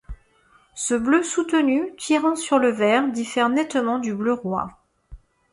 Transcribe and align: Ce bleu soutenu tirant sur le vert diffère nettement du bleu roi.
Ce 0.73 0.95
bleu 0.95 1.21
soutenu 1.21 1.95
tirant 1.95 2.35
sur 2.35 2.57
le 2.57 2.71
vert 2.71 3.07
diffère 3.11 3.49
nettement 3.49 3.99
du 3.99 4.15
bleu 4.15 4.33
roi. 4.33 4.81